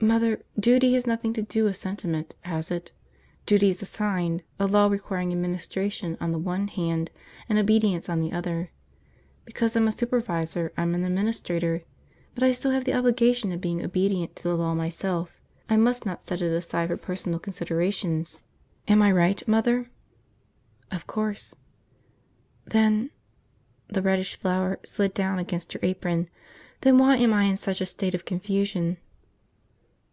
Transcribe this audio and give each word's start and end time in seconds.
"Mother– 0.00 0.44
duty 0.58 0.92
has 0.94 1.08
nothing 1.08 1.32
to 1.32 1.42
do 1.42 1.64
with 1.64 1.76
sentiment, 1.76 2.36
has 2.42 2.70
it? 2.70 2.92
Duty 3.46 3.70
is 3.70 3.82
assigned, 3.82 4.44
a 4.56 4.68
law 4.68 4.86
requiring 4.86 5.32
administration 5.32 6.16
on 6.20 6.30
the 6.30 6.38
one 6.38 6.68
hand 6.68 7.10
and 7.48 7.58
obedience 7.58 8.08
on 8.08 8.20
the 8.20 8.30
other. 8.30 8.70
Because 9.44 9.74
I'm 9.74 9.88
a 9.88 9.92
supervisor, 9.92 10.72
I'm 10.76 10.94
an 10.94 11.02
administrator. 11.02 11.82
But 12.36 12.44
I 12.44 12.52
still 12.52 12.70
have 12.70 12.84
the 12.84 12.92
obligation 12.94 13.50
of 13.50 13.60
being 13.60 13.84
obedient 13.84 14.36
to 14.36 14.44
the 14.44 14.56
law 14.56 14.72
myself. 14.72 15.40
I 15.68 15.76
must 15.76 16.06
not 16.06 16.24
set 16.28 16.42
it 16.42 16.52
aside 16.52 16.90
for 16.90 16.96
personal 16.96 17.40
considerations. 17.40 18.38
Am 18.86 19.02
I 19.02 19.10
right, 19.10 19.42
Mother?" 19.48 19.90
"Of 20.92 21.08
course." 21.08 21.56
"Then..." 22.64 23.10
The 23.88 24.00
radish 24.02 24.36
flower 24.36 24.78
slid 24.84 25.12
down 25.12 25.40
against 25.40 25.72
her 25.72 25.80
apron. 25.82 26.28
"Then 26.82 26.98
why 26.98 27.16
am 27.16 27.32
I 27.34 27.46
in 27.46 27.56
such 27.56 27.80
a 27.80 27.84
state 27.86 28.14
of 28.14 28.24
confusion?" 28.24 28.98